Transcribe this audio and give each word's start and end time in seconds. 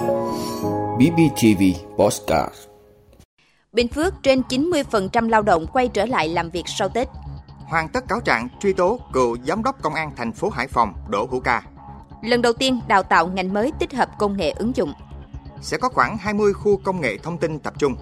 BBTV 0.00 1.62
Postcard 1.98 2.54
Bình 3.72 3.88
Phước 3.88 4.14
trên 4.22 4.42
90% 4.48 5.28
lao 5.28 5.42
động 5.42 5.66
quay 5.72 5.88
trở 5.88 6.06
lại 6.06 6.28
làm 6.28 6.50
việc 6.50 6.62
sau 6.66 6.88
Tết. 6.88 7.08
Hoàn 7.66 7.88
tất 7.88 8.08
cáo 8.08 8.20
trạng 8.20 8.48
truy 8.60 8.72
tố 8.72 9.00
cựu 9.12 9.36
giám 9.46 9.62
đốc 9.62 9.82
công 9.82 9.94
an 9.94 10.10
thành 10.16 10.32
phố 10.32 10.48
Hải 10.48 10.68
Phòng 10.68 10.92
Đỗ 11.08 11.26
Hữu 11.30 11.40
Ca. 11.40 11.62
Lần 12.22 12.42
đầu 12.42 12.52
tiên 12.52 12.80
đào 12.88 13.02
tạo 13.02 13.26
ngành 13.26 13.54
mới 13.54 13.72
tích 13.78 13.92
hợp 13.92 14.08
công 14.18 14.36
nghệ 14.36 14.50
ứng 14.50 14.76
dụng. 14.76 14.92
Sẽ 15.60 15.76
có 15.76 15.88
khoảng 15.88 16.18
20 16.18 16.52
khu 16.52 16.76
công 16.76 17.00
nghệ 17.00 17.16
thông 17.22 17.38
tin 17.38 17.58
tập 17.58 17.74
trung. 17.78 17.94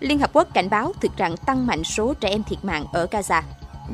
Liên 0.00 0.18
Hợp 0.18 0.30
Quốc 0.32 0.48
cảnh 0.54 0.70
báo 0.70 0.92
thực 1.00 1.16
trạng 1.16 1.36
tăng 1.36 1.66
mạnh 1.66 1.84
số 1.84 2.14
trẻ 2.14 2.28
em 2.28 2.42
thiệt 2.42 2.64
mạng 2.64 2.84
ở 2.92 3.06
Gaza. 3.10 3.42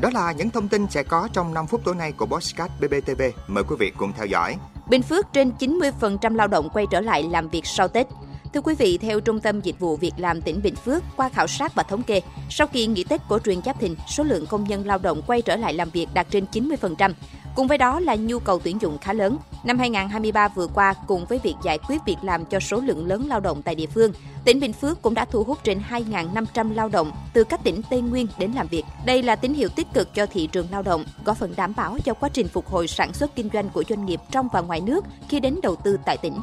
Đó 0.00 0.10
là 0.10 0.32
những 0.32 0.50
thông 0.50 0.68
tin 0.68 0.86
sẽ 0.90 1.02
có 1.02 1.28
trong 1.32 1.54
5 1.54 1.66
phút 1.66 1.80
tối 1.84 1.94
nay 1.94 2.12
của 2.12 2.26
Postcard 2.26 2.72
BBTV. 2.80 3.22
Mời 3.46 3.64
quý 3.64 3.76
vị 3.78 3.92
cùng 3.98 4.12
theo 4.12 4.26
dõi. 4.26 4.56
Bình 4.86 5.02
Phước 5.02 5.32
trên 5.32 5.52
90% 5.58 6.34
lao 6.34 6.48
động 6.48 6.68
quay 6.72 6.86
trở 6.90 7.00
lại 7.00 7.22
làm 7.22 7.48
việc 7.48 7.66
sau 7.66 7.88
Tết. 7.88 8.06
Thưa 8.54 8.60
quý 8.60 8.74
vị, 8.74 8.98
theo 8.98 9.20
Trung 9.20 9.40
tâm 9.40 9.60
Dịch 9.60 9.78
vụ 9.78 9.96
Việc 9.96 10.12
làm 10.16 10.42
tỉnh 10.42 10.62
Bình 10.62 10.76
Phước, 10.76 11.02
qua 11.16 11.28
khảo 11.28 11.46
sát 11.46 11.74
và 11.74 11.82
thống 11.82 12.02
kê, 12.02 12.20
sau 12.50 12.66
kỳ 12.66 12.86
nghỉ 12.86 13.04
Tết 13.04 13.20
cổ 13.28 13.38
truyền 13.38 13.62
Giáp 13.62 13.80
Thìn, 13.80 13.94
số 14.08 14.24
lượng 14.24 14.46
công 14.46 14.64
nhân 14.64 14.86
lao 14.86 14.98
động 14.98 15.22
quay 15.26 15.42
trở 15.42 15.56
lại 15.56 15.74
làm 15.74 15.90
việc 15.90 16.06
đạt 16.14 16.26
trên 16.30 16.44
90%. 16.52 17.12
Cùng 17.54 17.66
với 17.66 17.78
đó 17.78 18.00
là 18.00 18.14
nhu 18.14 18.38
cầu 18.38 18.58
tuyển 18.64 18.80
dụng 18.80 18.98
khá 18.98 19.12
lớn. 19.12 19.38
Năm 19.64 19.78
2023 19.78 20.48
vừa 20.48 20.66
qua, 20.66 20.94
cùng 21.06 21.24
với 21.24 21.38
việc 21.42 21.54
giải 21.64 21.78
quyết 21.88 22.04
việc 22.06 22.16
làm 22.22 22.44
cho 22.44 22.60
số 22.60 22.80
lượng 22.80 23.06
lớn 23.06 23.26
lao 23.28 23.40
động 23.40 23.62
tại 23.62 23.74
địa 23.74 23.86
phương, 23.86 24.12
tỉnh 24.44 24.60
Bình 24.60 24.72
Phước 24.72 25.02
cũng 25.02 25.14
đã 25.14 25.24
thu 25.24 25.44
hút 25.44 25.58
trên 25.64 25.82
2.500 25.90 26.74
lao 26.74 26.88
động 26.88 27.12
từ 27.32 27.44
các 27.44 27.60
tỉnh 27.64 27.82
Tây 27.90 28.00
Nguyên 28.00 28.26
đến 28.38 28.52
làm 28.52 28.66
việc. 28.66 28.84
Đây 29.06 29.22
là 29.22 29.36
tín 29.36 29.54
hiệu 29.54 29.68
tích 29.68 29.86
cực 29.94 30.14
cho 30.14 30.26
thị 30.26 30.48
trường 30.52 30.66
lao 30.70 30.82
động, 30.82 31.04
góp 31.24 31.36
phần 31.36 31.54
đảm 31.56 31.72
bảo 31.76 31.96
cho 32.04 32.14
quá 32.14 32.28
trình 32.28 32.48
phục 32.48 32.66
hồi 32.66 32.88
sản 32.88 33.12
xuất 33.12 33.36
kinh 33.36 33.50
doanh 33.52 33.68
của 33.68 33.84
doanh 33.88 34.06
nghiệp 34.06 34.20
trong 34.30 34.48
và 34.52 34.60
ngoài 34.60 34.80
nước 34.80 35.04
khi 35.28 35.40
đến 35.40 35.58
đầu 35.62 35.76
tư 35.76 35.98
tại 36.06 36.16
tỉnh. 36.16 36.34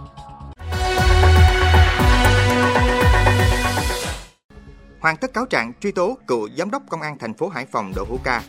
Hoàn 5.00 5.18
tất 5.18 5.34
cáo 5.34 5.46
trạng 5.46 5.74
truy 5.82 5.92
tố 5.92 6.18
cựu 6.28 6.50
giám 6.58 6.72
đốc 6.72 6.84
công 6.90 7.02
an 7.02 7.18
thành 7.20 7.34
phố 7.34 7.48
Hải 7.48 7.66
Phòng 7.66 7.94
Đỗ 7.96 8.06
Hữu 8.10 8.20
Ca. 8.24 8.44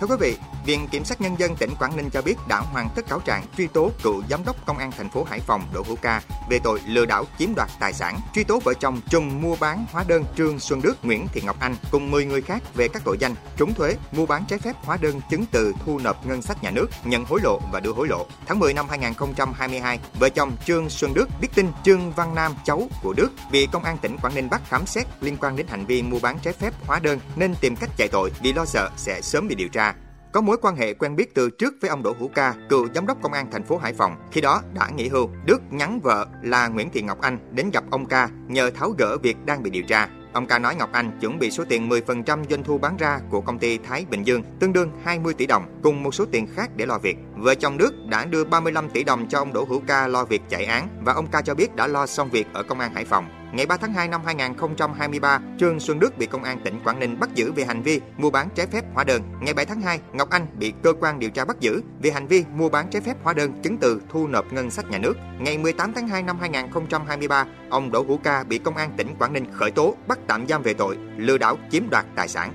Thưa 0.00 0.06
quý 0.06 0.16
vị, 0.20 0.36
Viện 0.68 0.88
Kiểm 0.88 1.04
sát 1.04 1.20
Nhân 1.20 1.36
dân 1.38 1.56
tỉnh 1.56 1.70
Quảng 1.78 1.96
Ninh 1.96 2.10
cho 2.10 2.22
biết 2.22 2.34
đã 2.48 2.60
hoàn 2.60 2.88
tất 2.96 3.08
cáo 3.08 3.20
trạng 3.20 3.44
truy 3.56 3.66
tố 3.66 3.90
cựu 4.02 4.22
giám 4.30 4.44
đốc 4.44 4.66
công 4.66 4.78
an 4.78 4.90
thành 4.90 5.08
phố 5.08 5.24
Hải 5.24 5.40
Phòng 5.40 5.62
Đỗ 5.74 5.82
Hữu 5.86 5.96
Ca 5.96 6.22
về 6.50 6.58
tội 6.58 6.80
lừa 6.86 7.06
đảo 7.06 7.24
chiếm 7.38 7.54
đoạt 7.54 7.70
tài 7.80 7.92
sản, 7.92 8.20
truy 8.34 8.44
tố 8.44 8.60
vợ 8.64 8.74
chồng 8.80 9.00
trùng 9.10 9.42
mua 9.42 9.56
bán 9.56 9.86
hóa 9.92 10.04
đơn 10.08 10.24
Trương 10.36 10.58
Xuân 10.58 10.82
Đức, 10.82 10.94
Nguyễn 11.02 11.26
Thị 11.32 11.40
Ngọc 11.44 11.56
Anh 11.60 11.76
cùng 11.90 12.10
10 12.10 12.24
người 12.24 12.42
khác 12.42 12.62
về 12.74 12.88
các 12.88 13.02
tội 13.04 13.16
danh 13.20 13.34
trốn 13.56 13.74
thuế, 13.74 13.96
mua 14.12 14.26
bán 14.26 14.44
trái 14.48 14.58
phép 14.58 14.72
hóa 14.82 14.96
đơn 15.00 15.20
chứng 15.30 15.44
từ 15.50 15.72
thu 15.84 15.98
nộp 15.98 16.26
ngân 16.26 16.42
sách 16.42 16.62
nhà 16.62 16.70
nước, 16.70 16.86
nhận 17.04 17.24
hối 17.24 17.40
lộ 17.42 17.60
và 17.72 17.80
đưa 17.80 17.92
hối 17.92 18.08
lộ. 18.08 18.26
Tháng 18.46 18.58
10 18.58 18.74
năm 18.74 18.86
2022, 18.88 19.98
vợ 20.20 20.28
chồng 20.28 20.56
Trương 20.66 20.90
Xuân 20.90 21.14
Đức 21.14 21.28
biết 21.40 21.48
tin 21.54 21.66
Trương 21.84 22.12
Văn 22.12 22.34
Nam, 22.34 22.54
cháu 22.64 22.88
của 23.02 23.12
Đức, 23.12 23.28
bị 23.50 23.68
công 23.72 23.84
an 23.84 23.98
tỉnh 23.98 24.16
Quảng 24.22 24.34
Ninh 24.34 24.50
bắt 24.50 24.62
khám 24.68 24.86
xét 24.86 25.06
liên 25.20 25.36
quan 25.40 25.56
đến 25.56 25.66
hành 25.66 25.86
vi 25.86 26.02
mua 26.02 26.18
bán 26.20 26.38
trái 26.38 26.52
phép 26.52 26.74
hóa 26.86 26.98
đơn 26.98 27.18
nên 27.36 27.54
tìm 27.60 27.76
cách 27.76 27.90
chạy 27.96 28.08
tội 28.08 28.32
vì 28.42 28.52
lo 28.52 28.64
sợ 28.64 28.90
sẽ 28.96 29.20
sớm 29.20 29.48
bị 29.48 29.54
điều 29.54 29.68
tra 29.68 29.94
có 30.38 30.42
mối 30.42 30.56
quan 30.62 30.76
hệ 30.76 30.94
quen 30.94 31.16
biết 31.16 31.34
từ 31.34 31.50
trước 31.50 31.74
với 31.80 31.90
ông 31.90 32.02
Đỗ 32.02 32.14
Hữu 32.18 32.28
Ca, 32.28 32.54
cựu 32.68 32.88
giám 32.94 33.06
đốc 33.06 33.22
công 33.22 33.32
an 33.32 33.50
thành 33.50 33.64
phố 33.64 33.76
Hải 33.76 33.92
Phòng. 33.92 34.16
Khi 34.32 34.40
đó 34.40 34.62
đã 34.74 34.90
nghỉ 34.96 35.08
hưu, 35.08 35.30
Đức 35.46 35.62
nhắn 35.70 36.00
vợ 36.00 36.26
là 36.42 36.68
Nguyễn 36.68 36.90
Thị 36.90 37.02
Ngọc 37.02 37.20
Anh 37.20 37.38
đến 37.50 37.70
gặp 37.72 37.84
ông 37.90 38.06
Ca 38.06 38.28
nhờ 38.48 38.70
tháo 38.70 38.90
gỡ 38.98 39.16
việc 39.22 39.36
đang 39.46 39.62
bị 39.62 39.70
điều 39.70 39.82
tra. 39.82 40.08
Ông 40.32 40.46
Ca 40.46 40.58
nói 40.58 40.74
Ngọc 40.74 40.92
Anh 40.92 41.18
chuẩn 41.20 41.38
bị 41.38 41.50
số 41.50 41.64
tiền 41.68 41.88
10% 41.88 42.44
doanh 42.50 42.64
thu 42.64 42.78
bán 42.78 42.96
ra 42.96 43.20
của 43.30 43.40
công 43.40 43.58
ty 43.58 43.78
Thái 43.78 44.04
Bình 44.10 44.26
Dương, 44.26 44.42
tương 44.60 44.72
đương 44.72 44.90
20 45.04 45.34
tỷ 45.34 45.46
đồng, 45.46 45.80
cùng 45.82 46.02
một 46.02 46.14
số 46.14 46.24
tiền 46.32 46.46
khác 46.54 46.70
để 46.76 46.86
lo 46.86 46.98
việc. 46.98 47.16
Vợ 47.36 47.54
chồng 47.54 47.78
Đức 47.78 47.94
đã 48.08 48.24
đưa 48.24 48.44
35 48.44 48.90
tỷ 48.90 49.04
đồng 49.04 49.28
cho 49.28 49.38
ông 49.38 49.52
Đỗ 49.52 49.64
Hữu 49.64 49.82
Ca 49.86 50.06
lo 50.06 50.24
việc 50.24 50.42
chạy 50.48 50.64
án 50.64 50.88
và 51.04 51.12
ông 51.12 51.26
Ca 51.26 51.42
cho 51.42 51.54
biết 51.54 51.76
đã 51.76 51.86
lo 51.86 52.06
xong 52.06 52.30
việc 52.30 52.46
ở 52.52 52.62
công 52.62 52.80
an 52.80 52.94
Hải 52.94 53.04
Phòng. 53.04 53.28
Ngày 53.52 53.66
3 53.66 53.76
tháng 53.76 53.92
2 53.92 54.08
năm 54.08 54.20
2023, 54.24 55.40
Trương 55.60 55.80
Xuân 55.80 55.98
Đức 55.98 56.18
bị 56.18 56.26
công 56.26 56.44
an 56.44 56.60
tỉnh 56.64 56.80
Quảng 56.84 57.00
Ninh 57.00 57.20
bắt 57.20 57.34
giữ 57.34 57.52
về 57.52 57.64
hành 57.64 57.82
vi 57.82 58.00
mua 58.16 58.30
bán 58.30 58.48
trái 58.54 58.66
phép 58.66 58.84
hóa 58.94 59.04
đơn. 59.04 59.22
Ngày 59.40 59.54
7 59.54 59.66
tháng 59.66 59.80
2, 59.80 60.00
Ngọc 60.12 60.30
Anh 60.30 60.46
bị 60.58 60.72
cơ 60.82 60.92
quan 61.00 61.18
điều 61.18 61.30
tra 61.30 61.44
bắt 61.44 61.60
giữ 61.60 61.82
về 62.02 62.10
hành 62.10 62.26
vi 62.26 62.44
mua 62.54 62.68
bán 62.68 62.88
trái 62.90 63.02
phép 63.02 63.16
hóa 63.22 63.32
đơn 63.32 63.52
chứng 63.62 63.78
từ 63.78 64.02
thu 64.08 64.26
nộp 64.26 64.52
ngân 64.52 64.70
sách 64.70 64.90
nhà 64.90 64.98
nước. 64.98 65.14
Ngày 65.38 65.58
18 65.58 65.92
tháng 65.92 66.08
2 66.08 66.22
năm 66.22 66.38
2023, 66.40 67.46
ông 67.70 67.90
Đỗ 67.90 68.04
Hữu 68.08 68.16
Ca 68.16 68.44
bị 68.44 68.58
công 68.58 68.76
an 68.76 68.92
tỉnh 68.96 69.14
Quảng 69.18 69.32
Ninh 69.32 69.44
khởi 69.52 69.70
tố, 69.70 69.94
bắt 70.06 70.18
tạm 70.26 70.48
giam 70.48 70.62
về 70.62 70.74
tội 70.74 70.96
lừa 71.16 71.38
đảo 71.38 71.58
chiếm 71.70 71.90
đoạt 71.90 72.06
tài 72.16 72.28
sản. 72.28 72.52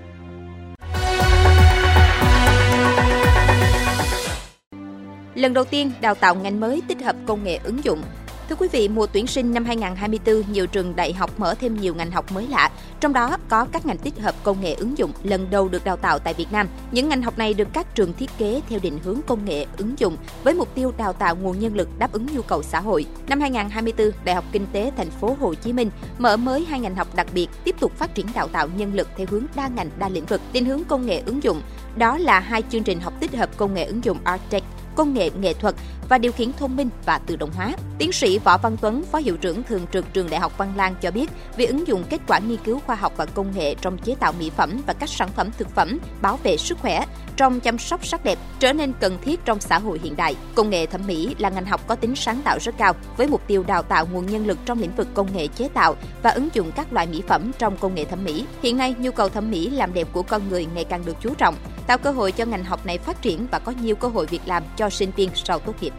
Lần 5.35 5.53
đầu 5.53 5.63
tiên 5.63 5.91
đào 6.01 6.15
tạo 6.15 6.35
ngành 6.35 6.59
mới 6.59 6.81
tích 6.87 7.01
hợp 7.01 7.15
công 7.25 7.43
nghệ 7.43 7.59
ứng 7.63 7.83
dụng 7.83 8.03
Thưa 8.49 8.55
quý 8.55 8.67
vị, 8.71 8.87
mùa 8.87 9.05
tuyển 9.05 9.27
sinh 9.27 9.53
năm 9.53 9.65
2024, 9.65 10.51
nhiều 10.51 10.67
trường 10.67 10.95
đại 10.95 11.13
học 11.13 11.39
mở 11.39 11.55
thêm 11.55 11.81
nhiều 11.81 11.95
ngành 11.95 12.11
học 12.11 12.31
mới 12.31 12.47
lạ, 12.47 12.69
trong 12.99 13.13
đó 13.13 13.37
có 13.49 13.65
các 13.71 13.85
ngành 13.85 13.97
tích 13.97 14.19
hợp 14.19 14.35
công 14.43 14.61
nghệ 14.61 14.73
ứng 14.73 14.97
dụng 14.97 15.11
lần 15.23 15.49
đầu 15.49 15.69
được 15.69 15.83
đào 15.83 15.97
tạo 15.97 16.19
tại 16.19 16.33
Việt 16.33 16.51
Nam. 16.51 16.67
Những 16.91 17.09
ngành 17.09 17.21
học 17.21 17.37
này 17.37 17.53
được 17.53 17.67
các 17.73 17.95
trường 17.95 18.13
thiết 18.13 18.29
kế 18.37 18.61
theo 18.69 18.79
định 18.83 18.99
hướng 19.03 19.19
công 19.27 19.45
nghệ 19.45 19.65
ứng 19.77 19.99
dụng 19.99 20.17
với 20.43 20.53
mục 20.53 20.75
tiêu 20.75 20.93
đào 20.97 21.13
tạo 21.13 21.35
nguồn 21.35 21.59
nhân 21.59 21.75
lực 21.75 21.89
đáp 21.99 22.11
ứng 22.11 22.27
nhu 22.35 22.41
cầu 22.41 22.63
xã 22.63 22.79
hội. 22.79 23.05
Năm 23.27 23.39
2024, 23.39 24.11
Đại 24.25 24.35
học 24.35 24.45
Kinh 24.51 24.67
tế 24.73 24.91
Thành 24.97 25.09
phố 25.09 25.37
Hồ 25.39 25.53
Chí 25.53 25.73
Minh 25.73 25.89
mở 26.17 26.37
mới 26.37 26.65
hai 26.65 26.79
ngành 26.79 26.95
học 26.95 27.15
đặc 27.15 27.27
biệt, 27.33 27.47
tiếp 27.63 27.75
tục 27.79 27.91
phát 27.97 28.15
triển 28.15 28.25
đào 28.35 28.47
tạo 28.47 28.67
nhân 28.75 28.93
lực 28.93 29.07
theo 29.17 29.27
hướng 29.29 29.45
đa 29.55 29.67
ngành 29.67 29.89
đa 29.99 30.09
lĩnh 30.09 30.25
vực, 30.25 30.41
định 30.53 30.65
hướng 30.65 30.83
công 30.83 31.05
nghệ 31.05 31.21
ứng 31.25 31.43
dụng. 31.43 31.61
Đó 31.97 32.17
là 32.17 32.39
hai 32.39 32.63
chương 32.69 32.83
trình 32.83 32.99
học 32.99 33.13
tích 33.19 33.35
hợp 33.35 33.57
công 33.57 33.73
nghệ 33.73 33.83
ứng 33.83 34.03
dụng 34.03 34.17
Artech 34.23 34.63
công 34.95 35.13
nghệ 35.13 35.29
nghệ 35.41 35.53
thuật 35.53 35.75
và 36.13 36.17
điều 36.17 36.31
khiển 36.31 36.53
thông 36.53 36.75
minh 36.75 36.89
và 37.05 37.17
tự 37.17 37.35
động 37.35 37.49
hóa. 37.55 37.73
Tiến 37.97 38.11
sĩ 38.11 38.39
Võ 38.39 38.57
Văn 38.57 38.77
Tuấn, 38.81 39.03
Phó 39.11 39.17
Hiệu 39.17 39.37
trưởng 39.37 39.63
Thường 39.63 39.85
trực 39.93 40.13
Trường 40.13 40.29
Đại 40.29 40.39
học 40.39 40.57
Văn 40.57 40.73
Lang 40.75 40.95
cho 41.01 41.11
biết, 41.11 41.29
việc 41.57 41.69
ứng 41.69 41.87
dụng 41.87 42.03
kết 42.09 42.21
quả 42.27 42.39
nghiên 42.39 42.57
cứu 42.63 42.79
khoa 42.79 42.95
học 42.95 43.13
và 43.17 43.25
công 43.25 43.51
nghệ 43.55 43.75
trong 43.81 43.97
chế 43.97 44.15
tạo 44.19 44.33
mỹ 44.39 44.51
phẩm 44.57 44.81
và 44.87 44.93
các 44.93 45.09
sản 45.09 45.29
phẩm 45.35 45.49
thực 45.57 45.75
phẩm 45.75 45.99
bảo 46.21 46.39
vệ 46.43 46.57
sức 46.57 46.77
khỏe 46.79 47.05
trong 47.35 47.59
chăm 47.59 47.77
sóc 47.77 48.05
sắc 48.05 48.23
đẹp 48.23 48.39
trở 48.59 48.73
nên 48.73 48.93
cần 48.99 49.17
thiết 49.23 49.45
trong 49.45 49.59
xã 49.61 49.79
hội 49.79 49.99
hiện 50.03 50.15
đại. 50.15 50.35
Công 50.55 50.69
nghệ 50.69 50.85
thẩm 50.85 51.07
mỹ 51.07 51.35
là 51.37 51.49
ngành 51.49 51.65
học 51.65 51.87
có 51.87 51.95
tính 51.95 52.15
sáng 52.15 52.41
tạo 52.43 52.57
rất 52.61 52.77
cao 52.77 52.93
với 53.17 53.27
mục 53.27 53.41
tiêu 53.47 53.63
đào 53.67 53.83
tạo 53.83 54.07
nguồn 54.11 54.25
nhân 54.25 54.47
lực 54.47 54.57
trong 54.65 54.79
lĩnh 54.79 54.95
vực 54.95 55.07
công 55.13 55.27
nghệ 55.35 55.47
chế 55.47 55.69
tạo 55.73 55.95
và 56.23 56.29
ứng 56.29 56.49
dụng 56.53 56.71
các 56.71 56.93
loại 56.93 57.07
mỹ 57.07 57.21
phẩm 57.27 57.51
trong 57.59 57.77
công 57.77 57.95
nghệ 57.95 58.05
thẩm 58.05 58.23
mỹ. 58.23 58.45
Hiện 58.61 58.77
nay, 58.77 58.95
nhu 58.99 59.11
cầu 59.11 59.29
thẩm 59.29 59.51
mỹ 59.51 59.69
làm 59.69 59.93
đẹp 59.93 60.07
của 60.11 60.23
con 60.23 60.49
người 60.49 60.67
ngày 60.75 60.83
càng 60.83 61.05
được 61.05 61.15
chú 61.21 61.33
trọng, 61.33 61.55
tạo 61.87 61.97
cơ 61.97 62.11
hội 62.11 62.31
cho 62.31 62.45
ngành 62.45 62.63
học 62.63 62.85
này 62.85 62.97
phát 62.97 63.21
triển 63.21 63.47
và 63.51 63.59
có 63.59 63.73
nhiều 63.81 63.95
cơ 63.95 64.07
hội 64.07 64.25
việc 64.25 64.41
làm 64.45 64.63
cho 64.77 64.89
sinh 64.89 65.11
viên 65.15 65.29
sau 65.35 65.59
tốt 65.59 65.73
nghiệp. 65.81 65.93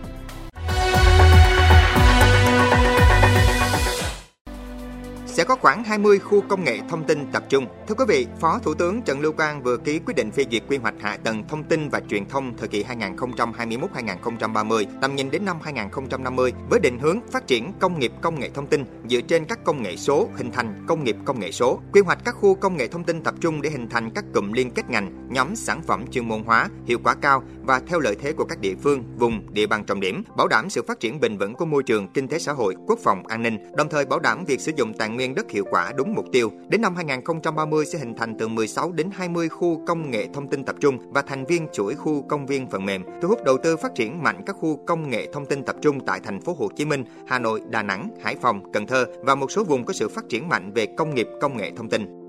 Sẽ 5.35 5.45
có 5.45 5.57
khoảng 5.57 5.85
20 5.85 6.19
khu 6.19 6.41
công 6.41 6.65
nghệ 6.65 6.81
thông 6.89 7.05
tin 7.05 7.27
tập 7.33 7.45
trung. 7.49 7.67
Thưa 7.89 7.95
quý 7.95 8.05
vị, 8.09 8.27
Phó 8.41 8.59
Thủ 8.59 8.75
tướng 8.75 9.03
Trần 9.03 9.21
Lưu 9.21 9.33
Quang 9.33 9.63
vừa 9.63 9.77
ký 9.77 10.01
quyết 10.07 10.15
định 10.17 10.31
phê 10.31 10.45
duyệt 10.51 10.63
quy 10.69 10.77
hoạch 10.77 10.95
hạ 11.01 11.17
tầng 11.25 11.45
thông 11.49 11.65
tin 11.65 11.89
và 11.89 12.01
truyền 12.01 12.29
thông 12.29 12.57
thời 12.57 12.69
kỳ 12.69 12.85
2021-2030, 12.85 14.85
tầm 15.01 15.17
nhìn 15.17 15.31
đến 15.31 15.45
năm 15.45 15.57
2050 15.63 16.53
với 16.71 16.81
định 16.81 16.99
hướng 16.99 17.19
phát 17.33 17.47
triển 17.47 17.73
công 17.81 17.99
nghiệp 17.99 18.13
công 18.23 18.41
nghệ 18.41 18.51
thông 18.55 18.67
tin 18.67 18.85
dựa 19.11 19.21
trên 19.21 19.45
các 19.45 19.65
công 19.65 19.83
nghệ 19.83 19.97
số, 19.97 20.29
hình 20.37 20.53
thành 20.53 20.85
công 20.89 21.05
nghiệp 21.05 21.17
công 21.25 21.41
nghệ 21.41 21.53
số. 21.53 21.81
Quy 21.93 22.01
hoạch 22.01 22.19
các 22.25 22.35
khu 22.35 22.55
công 22.55 22.77
nghệ 22.77 22.89
thông 22.89 23.05
tin 23.05 23.23
tập 23.23 23.35
trung 23.41 23.63
để 23.63 23.71
hình 23.71 23.89
thành 23.89 24.11
các 24.15 24.25
cụm 24.35 24.53
liên 24.53 24.71
kết 24.71 24.91
ngành, 24.91 25.29
nhóm 25.31 25.57
sản 25.57 25.83
phẩm 25.83 26.05
chuyên 26.11 26.29
môn 26.29 26.43
hóa, 26.43 26.69
hiệu 26.87 26.99
quả 27.05 27.15
cao 27.15 27.43
và 27.63 27.81
theo 27.87 28.01
lợi 28.01 28.17
thế 28.21 28.33
của 28.33 28.45
các 28.45 28.61
địa 28.61 28.75
phương, 28.83 29.05
vùng, 29.19 29.55
địa 29.55 29.67
bàn 29.67 29.85
trọng 29.85 30.01
điểm, 30.01 30.23
bảo 30.37 30.49
đảm 30.49 30.71
sự 30.71 30.83
phát 30.89 31.01
triển 31.01 31.21
bền 31.21 31.39
vững 31.39 31.55
của 31.55 31.65
môi 31.65 31.83
trường, 31.83 32.09
kinh 32.09 32.29
tế 32.29 32.39
xã 32.39 32.53
hội, 32.53 32.75
quốc 32.87 32.99
phòng, 33.03 33.27
an 33.27 33.43
ninh, 33.43 33.59
đồng 33.77 33.89
thời 33.89 34.05
bảo 34.05 34.21
đảm 34.21 34.45
việc 34.45 34.61
sử 34.61 34.73
dụng 34.77 34.93
tài 34.99 35.09
nguyên 35.09 35.34
đất 35.35 35.51
hiệu 35.51 35.65
quả 35.71 35.93
đúng 35.97 36.15
mục 36.15 36.25
tiêu. 36.33 36.51
Đến 36.69 36.81
năm 36.81 36.97
2030 36.97 37.87
sẽ 37.87 37.99
hình 37.99 38.15
thành 38.15 38.35
từ 38.39 38.49
16 38.49 38.93
đến 38.93 39.11
20 39.13 39.49
khu 39.49 39.81
công 39.87 40.11
nghệ 40.11 40.27
thông 40.35 40.49
tin 40.49 40.65
tập 40.65 40.77
trung 40.81 40.99
và 41.13 41.23
thành 41.23 41.45
viên 41.45 41.69
chuỗi 41.73 41.95
khu 41.95 42.23
công 42.29 42.47
viên 42.47 42.71
phần 42.71 42.87
mềm, 42.87 43.05
thu 43.23 43.29
hút 43.29 43.45
đầu 43.45 43.59
tư 43.63 43.77
phát 43.77 43.95
triển 43.95 44.23
mạnh 44.23 44.43
các 44.47 44.57
khu 44.61 44.85
công 44.87 45.11
nghệ 45.11 45.29
thông 45.33 45.47
tin 45.47 45.65
tập 45.65 45.77
trung 45.83 46.01
tại 46.07 46.21
thành 46.25 46.41
phố 46.41 46.57
Hồ 46.59 46.69
Chí 46.77 46.85
Minh, 46.85 47.05
Hà 47.27 47.39
Nội, 47.39 47.61
Đà 47.69 47.83
Nẵng, 47.83 48.09
Hải 48.23 48.37
Phòng, 48.37 48.73
Cần 48.73 48.87
Thơ 48.87 49.07
và 49.21 49.35
một 49.35 49.51
số 49.51 49.65
vùng 49.65 49.85
có 49.85 49.93
sự 49.93 50.09
phát 50.09 50.25
triển 50.29 50.49
mạnh 50.49 50.73
về 50.75 50.87
công 50.97 51.15
nghiệp 51.15 51.29
công 51.41 51.57
nghệ 51.57 51.71
thông 51.77 51.89
tin. 51.89 52.25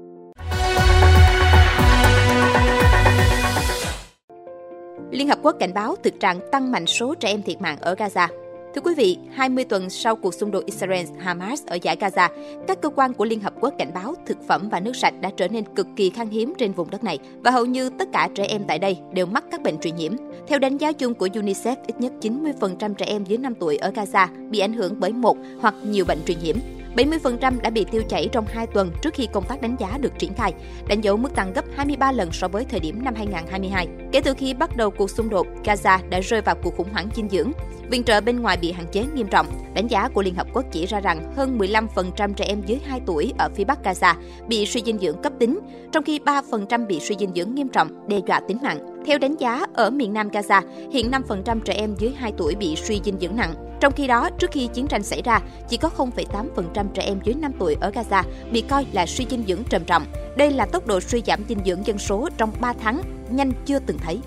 Liên 5.11 5.27
Hợp 5.27 5.39
Quốc 5.43 5.55
cảnh 5.59 5.73
báo 5.73 5.95
thực 6.03 6.19
trạng 6.19 6.39
tăng 6.51 6.71
mạnh 6.71 6.85
số 6.85 7.15
trẻ 7.15 7.29
em 7.29 7.41
thiệt 7.41 7.61
mạng 7.61 7.77
ở 7.81 7.95
Gaza. 7.95 8.44
Thưa 8.75 8.81
quý 8.81 8.93
vị, 8.95 9.17
20 9.33 9.65
tuần 9.65 9.89
sau 9.89 10.15
cuộc 10.15 10.33
xung 10.33 10.51
đột 10.51 10.63
Israel-Hamas 10.67 11.57
ở 11.67 11.77
giải 11.81 11.97
Gaza, 11.99 12.29
các 12.67 12.81
cơ 12.81 12.89
quan 12.89 13.13
của 13.13 13.25
Liên 13.25 13.39
Hợp 13.39 13.53
Quốc 13.61 13.73
cảnh 13.77 13.91
báo 13.93 14.15
thực 14.25 14.37
phẩm 14.47 14.69
và 14.69 14.79
nước 14.79 14.95
sạch 14.95 15.13
đã 15.21 15.31
trở 15.37 15.47
nên 15.47 15.63
cực 15.75 15.87
kỳ 15.95 16.09
khan 16.09 16.29
hiếm 16.29 16.53
trên 16.57 16.71
vùng 16.71 16.89
đất 16.89 17.03
này 17.03 17.19
và 17.43 17.51
hầu 17.51 17.65
như 17.65 17.89
tất 17.89 18.07
cả 18.13 18.29
trẻ 18.35 18.45
em 18.45 18.61
tại 18.67 18.79
đây 18.79 18.97
đều 19.13 19.25
mắc 19.25 19.43
các 19.51 19.61
bệnh 19.61 19.77
truyền 19.79 19.95
nhiễm. 19.95 20.11
Theo 20.47 20.59
đánh 20.59 20.77
giá 20.77 20.91
chung 20.91 21.13
của 21.13 21.27
UNICEF, 21.27 21.75
ít 21.87 21.99
nhất 21.99 22.13
90% 22.21 22.93
trẻ 22.93 23.05
em 23.05 23.23
dưới 23.23 23.37
5 23.37 23.55
tuổi 23.59 23.77
ở 23.77 23.91
Gaza 23.91 24.49
bị 24.49 24.59
ảnh 24.59 24.73
hưởng 24.73 24.99
bởi 24.99 25.13
một 25.13 25.37
hoặc 25.59 25.73
nhiều 25.83 26.05
bệnh 26.05 26.19
truyền 26.25 26.39
nhiễm. 26.43 26.55
70% 26.95 27.61
đã 27.61 27.69
bị 27.69 27.85
tiêu 27.91 28.03
chảy 28.09 28.29
trong 28.31 28.45
2 28.47 28.67
tuần 28.67 28.91
trước 29.01 29.13
khi 29.13 29.27
công 29.33 29.45
tác 29.47 29.61
đánh 29.61 29.75
giá 29.79 29.97
được 30.01 30.13
triển 30.19 30.33
khai, 30.33 30.53
đánh 30.87 31.01
dấu 31.01 31.17
mức 31.17 31.35
tăng 31.35 31.53
gấp 31.53 31.65
23 31.75 32.11
lần 32.11 32.31
so 32.31 32.47
với 32.47 32.65
thời 32.65 32.79
điểm 32.79 33.03
năm 33.03 33.13
2022. 33.15 33.87
Kể 34.15 34.21
từ 34.21 34.33
khi 34.33 34.53
bắt 34.53 34.77
đầu 34.77 34.91
cuộc 34.91 35.09
xung 35.09 35.29
đột, 35.29 35.47
Gaza 35.63 36.09
đã 36.09 36.19
rơi 36.19 36.41
vào 36.41 36.55
cuộc 36.63 36.77
khủng 36.77 36.89
hoảng 36.91 37.09
dinh 37.15 37.29
dưỡng. 37.29 37.51
Viện 37.89 38.03
trợ 38.03 38.21
bên 38.21 38.41
ngoài 38.41 38.57
bị 38.57 38.71
hạn 38.71 38.85
chế 38.91 39.05
nghiêm 39.13 39.27
trọng. 39.27 39.47
Đánh 39.73 39.87
giá 39.87 40.09
của 40.09 40.21
Liên 40.21 40.35
Hợp 40.35 40.47
Quốc 40.53 40.65
chỉ 40.71 40.85
ra 40.85 40.99
rằng 40.99 41.33
hơn 41.35 41.57
15% 41.57 42.33
trẻ 42.33 42.45
em 42.45 42.61
dưới 42.65 42.79
2 42.85 43.01
tuổi 43.05 43.33
ở 43.37 43.49
phía 43.55 43.63
Bắc 43.63 43.79
Gaza 43.83 44.13
bị 44.47 44.65
suy 44.65 44.81
dinh 44.85 44.97
dưỡng 44.97 45.21
cấp 45.21 45.33
tính, 45.39 45.59
trong 45.91 46.03
khi 46.03 46.19
3% 46.19 46.87
bị 46.87 46.99
suy 46.99 47.15
dinh 47.19 47.33
dưỡng 47.35 47.55
nghiêm 47.55 47.67
trọng, 47.67 48.07
đe 48.07 48.19
dọa 48.27 48.41
tính 48.47 48.57
mạng. 48.61 49.03
Theo 49.05 49.17
đánh 49.17 49.35
giá, 49.39 49.65
ở 49.73 49.89
miền 49.89 50.13
Nam 50.13 50.29
Gaza, 50.29 50.61
hiện 50.91 51.11
5% 51.11 51.59
trẻ 51.59 51.73
em 51.73 51.95
dưới 51.97 52.13
2 52.17 52.33
tuổi 52.37 52.55
bị 52.55 52.75
suy 52.75 53.01
dinh 53.05 53.17
dưỡng 53.19 53.35
nặng. 53.35 53.53
Trong 53.79 53.93
khi 53.93 54.07
đó, 54.07 54.29
trước 54.39 54.51
khi 54.51 54.67
chiến 54.73 54.87
tranh 54.87 55.03
xảy 55.03 55.21
ra, 55.21 55.41
chỉ 55.69 55.77
có 55.77 55.89
0,8% 55.97 56.85
trẻ 56.93 57.03
em 57.03 57.19
dưới 57.23 57.35
5 57.35 57.51
tuổi 57.59 57.75
ở 57.81 57.89
Gaza 57.91 58.23
bị 58.51 58.61
coi 58.61 58.85
là 58.91 59.05
suy 59.05 59.25
dinh 59.29 59.43
dưỡng 59.47 59.63
trầm 59.69 59.83
trọng. 59.85 60.05
Đây 60.35 60.51
là 60.51 60.65
tốc 60.65 60.87
độ 60.87 60.99
suy 60.99 61.21
giảm 61.27 61.43
dinh 61.49 61.59
dưỡng 61.65 61.87
dân 61.87 61.97
số 61.97 62.29
trong 62.37 62.51
3 62.59 62.73
tháng 62.83 63.01
nhanh 63.29 63.51
chưa 63.65 63.79
từng 63.79 63.97
thấy. 63.97 64.19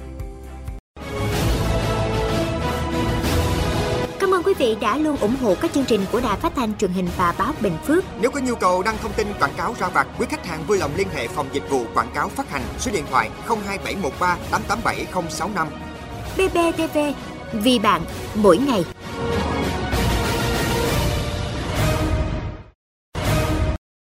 Cảm 4.20 4.34
ơn 4.34 4.42
quý 4.42 4.54
vị 4.58 4.76
đã 4.80 4.96
luôn 4.96 5.16
ủng 5.16 5.36
hộ 5.42 5.54
các 5.60 5.72
chương 5.72 5.84
trình 5.84 6.00
của 6.12 6.20
Đài 6.20 6.36
Phát 6.36 6.52
thanh 6.56 6.76
truyền 6.76 6.90
hình 6.90 7.08
và 7.16 7.34
báo 7.38 7.52
Bình 7.60 7.76
Phước. 7.86 8.04
Nếu 8.20 8.30
có 8.30 8.40
nhu 8.40 8.54
cầu 8.54 8.82
đăng 8.82 8.98
thông 9.02 9.12
tin 9.12 9.26
quảng 9.40 9.54
cáo 9.56 9.74
ra 9.78 9.88
vặt, 9.88 10.06
quý 10.18 10.26
khách 10.30 10.46
hàng 10.46 10.64
vui 10.66 10.78
lòng 10.78 10.90
liên 10.96 11.08
hệ 11.14 11.28
phòng 11.28 11.46
dịch 11.52 11.70
vụ 11.70 11.84
quảng 11.94 12.10
cáo 12.14 12.28
phát 12.28 12.50
hành 12.50 12.62
số 12.78 12.90
điện 12.92 13.04
thoại 13.10 13.30
02713 13.46 14.36
887065. 14.50 15.68
BBTV, 16.36 16.98
vì 17.52 17.78
bạn, 17.78 18.02
mỗi 18.34 18.58
ngày. 18.58 18.84